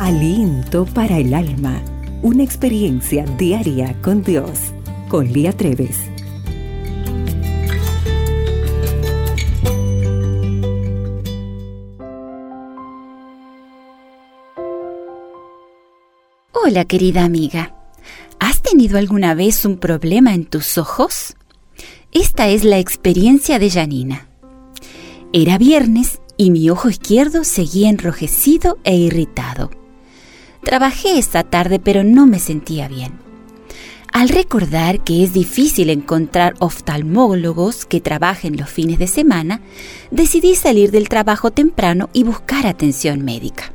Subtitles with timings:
[0.00, 1.80] Aliento para el alma.
[2.20, 4.58] Una experiencia diaria con Dios.
[5.08, 5.96] Con Lía Treves.
[16.52, 17.76] Hola querida amiga.
[18.40, 21.36] ¿Has tenido alguna vez un problema en tus ojos?
[22.10, 24.26] Esta es la experiencia de Janina.
[25.32, 29.70] Era viernes y mi ojo izquierdo seguía enrojecido e irritado.
[30.64, 33.12] Trabajé esta tarde pero no me sentía bien.
[34.12, 39.60] Al recordar que es difícil encontrar oftalmólogos que trabajen los fines de semana,
[40.10, 43.72] decidí salir del trabajo temprano y buscar atención médica.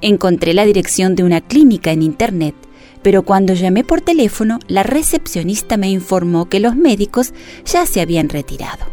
[0.00, 2.54] Encontré la dirección de una clínica en Internet,
[3.02, 7.32] pero cuando llamé por teléfono, la recepcionista me informó que los médicos
[7.64, 8.84] ya se habían retirado.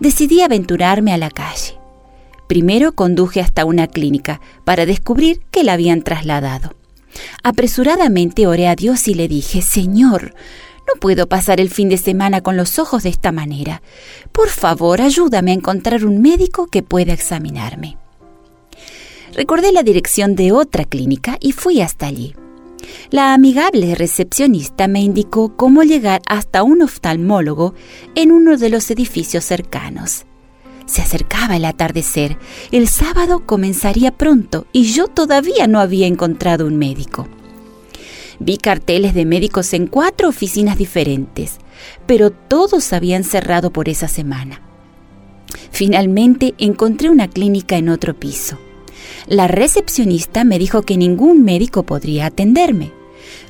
[0.00, 1.75] Decidí aventurarme a la calle.
[2.46, 6.74] Primero conduje hasta una clínica para descubrir que la habían trasladado.
[7.42, 10.34] Apresuradamente oré a Dios y le dije, Señor,
[10.86, 13.82] no puedo pasar el fin de semana con los ojos de esta manera.
[14.32, 17.96] Por favor, ayúdame a encontrar un médico que pueda examinarme.
[19.34, 22.34] Recordé la dirección de otra clínica y fui hasta allí.
[23.10, 27.74] La amigable recepcionista me indicó cómo llegar hasta un oftalmólogo
[28.14, 30.24] en uno de los edificios cercanos.
[30.86, 32.38] Se acercaba el atardecer.
[32.70, 37.26] El sábado comenzaría pronto y yo todavía no había encontrado un médico.
[38.38, 41.58] Vi carteles de médicos en cuatro oficinas diferentes,
[42.06, 44.60] pero todos habían cerrado por esa semana.
[45.70, 48.58] Finalmente encontré una clínica en otro piso.
[49.26, 52.92] La recepcionista me dijo que ningún médico podría atenderme.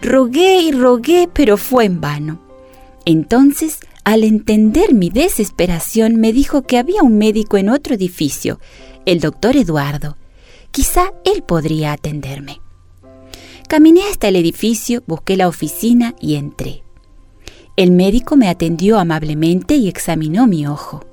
[0.01, 2.41] Rogué y rogué, pero fue en vano.
[3.05, 8.61] Entonces al entender mi desesperación, me dijo que había un médico en otro edificio,
[9.05, 10.17] el doctor Eduardo.
[10.71, 12.61] Quizá él podría atenderme.
[13.69, 16.85] Caminé hasta el edificio, busqué la oficina y entré.
[17.75, 21.05] El médico me atendió amablemente y examinó mi ojo.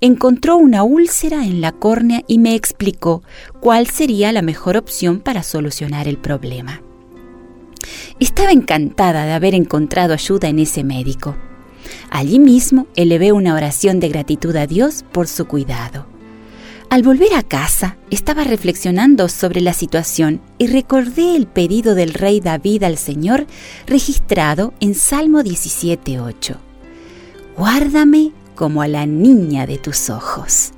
[0.00, 3.24] Encontró una úlcera en la córnea y me explicó
[3.58, 6.80] cuál sería la mejor opción para solucionar el problema.
[8.20, 11.34] Estaba encantada de haber encontrado ayuda en ese médico.
[12.14, 16.06] Allí mismo elevé una oración de gratitud a Dios por su cuidado.
[16.88, 22.38] Al volver a casa, estaba reflexionando sobre la situación y recordé el pedido del rey
[22.38, 23.48] David al Señor
[23.88, 26.54] registrado en Salmo 17.8.
[27.56, 30.70] Guárdame como a la niña de tus ojos.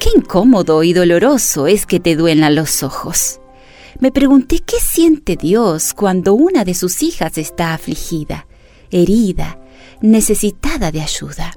[0.00, 3.38] Qué incómodo y doloroso es que te duelan los ojos.
[4.00, 8.48] Me pregunté qué siente Dios cuando una de sus hijas está afligida,
[8.90, 9.60] herida,
[10.00, 11.52] necesitada de ayuda.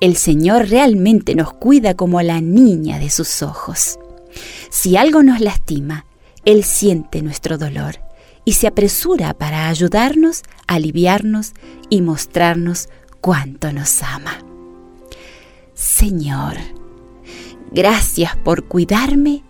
[0.00, 3.98] El Señor realmente nos cuida como la niña de sus ojos.
[4.70, 6.06] Si algo nos lastima,
[6.44, 7.96] Él siente nuestro dolor
[8.44, 11.52] y se apresura para ayudarnos, aliviarnos
[11.90, 12.88] y mostrarnos
[13.20, 14.38] cuánto nos ama.
[15.74, 16.56] Señor,
[17.70, 19.42] gracias por cuidarme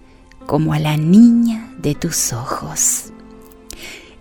[0.47, 3.13] como a la niña de tus ojos.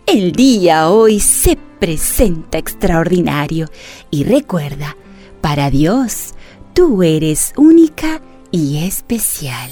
[0.05, 3.67] El día hoy se presenta extraordinario
[4.11, 4.95] y recuerda,
[5.41, 6.35] para Dios,
[6.73, 9.71] tú eres única y especial.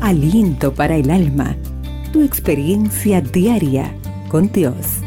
[0.00, 1.56] Aliento para el alma,
[2.12, 3.94] tu experiencia diaria
[4.28, 5.02] con Dios.